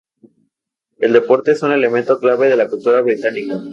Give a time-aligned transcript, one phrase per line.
[0.97, 3.61] El deporte es un elemento clave de la cultura británica.